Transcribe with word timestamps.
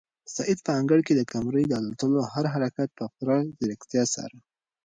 سعید 0.35 0.59
په 0.65 0.71
انګړ 0.79 0.99
کې 1.07 1.13
د 1.15 1.21
قمرۍ 1.31 1.63
د 1.67 1.73
الوتلو 1.81 2.19
هر 2.33 2.45
حرکت 2.53 2.89
په 2.99 3.03
پوره 3.15 3.37
ځیرکتیا 3.57 4.03
څاره. 4.13 4.37